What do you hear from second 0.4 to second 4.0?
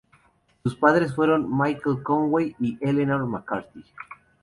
Sus padres fueron Michael Conway y Eleanor McCarthy.